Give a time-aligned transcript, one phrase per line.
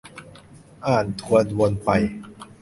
[0.87, 1.89] อ่านทวนวนไป